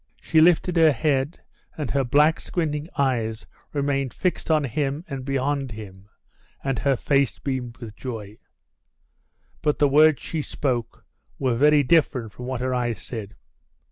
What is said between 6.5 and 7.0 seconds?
and her